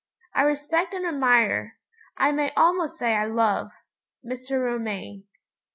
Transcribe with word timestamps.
I 0.33 0.41
respect 0.41 0.95
and 0.95 1.05
admire, 1.05 1.77
I 2.17 2.31
may 2.31 2.49
almost 2.57 2.97
say 2.97 3.13
I 3.13 3.27
love, 3.27 3.69
Mr. 4.25 4.59
Romayne. 4.65 5.25